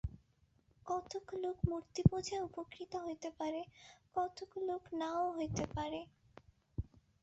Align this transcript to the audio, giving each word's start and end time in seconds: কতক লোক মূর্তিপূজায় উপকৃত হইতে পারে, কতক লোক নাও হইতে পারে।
কতক 0.85 1.25
লোক 1.43 1.57
মূর্তিপূজায় 1.69 2.45
উপকৃত 2.47 2.93
হইতে 3.05 3.29
পারে, 3.39 3.61
কতক 4.15 4.49
লোক 4.67 4.83
নাও 4.99 5.23
হইতে 5.37 5.65
পারে। 5.75 6.01